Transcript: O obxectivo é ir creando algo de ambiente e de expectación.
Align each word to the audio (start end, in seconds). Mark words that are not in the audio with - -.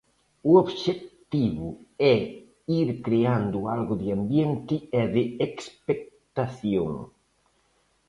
O 0.49 0.51
obxectivo 0.63 1.67
é 2.13 2.15
ir 2.79 2.87
creando 3.05 3.59
algo 3.75 3.95
de 4.01 4.07
ambiente 4.17 4.75
e 5.01 5.03
de 5.15 5.23
expectación. 5.47 6.91